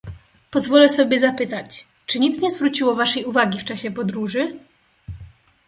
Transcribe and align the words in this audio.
"Pozwolę 0.51 0.89
sobie 0.89 1.19
zapytać, 1.19 1.87
czy 2.05 2.19
nic 2.19 2.41
nie 2.41 2.49
zwróciło 2.51 2.95
waszej 2.95 3.25
uwagi 3.25 3.59
w 3.59 3.63
czasie 3.63 3.91
podróży?" 3.91 4.59